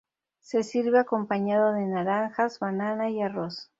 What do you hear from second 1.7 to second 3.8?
de naranjas, banana y arroz.